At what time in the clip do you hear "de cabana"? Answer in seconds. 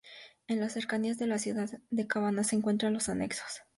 1.91-2.43